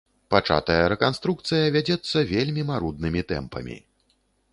[0.35, 3.77] Пачатая рэканструкцыя вядзецца вельмі маруднымі тэмпамі.